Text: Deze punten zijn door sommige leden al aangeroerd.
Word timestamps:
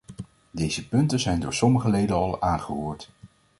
Deze 0.51 0.87
punten 0.87 1.19
zijn 1.19 1.39
door 1.39 1.53
sommige 1.53 1.89
leden 1.89 2.15
al 2.15 2.41
aangeroerd. 2.41 3.09